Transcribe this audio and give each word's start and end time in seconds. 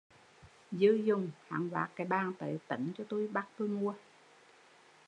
Dư 0.71 0.93
dùng, 1.05 1.31
hắn 1.47 1.69
vác 1.69 1.91
cái 1.95 2.07
bàn 2.07 2.33
tới 2.39 2.59
tấn 2.67 2.91
cho 2.97 3.03
tui 3.03 3.27
bắt 3.27 3.47
tui 3.57 3.67
mua 3.67 3.93